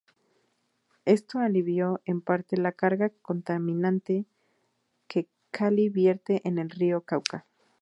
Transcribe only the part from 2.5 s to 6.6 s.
la carga contaminante que Cali vierte en